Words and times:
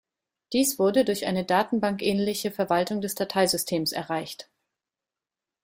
Dies 0.51 0.79
wurde 0.79 1.05
durch 1.05 1.27
eine 1.27 1.45
Datenbank-ähnliche 1.45 2.49
Verwaltung 2.49 3.01
des 3.01 3.13
Dateisystems 3.13 3.91
erreicht. 3.91 4.49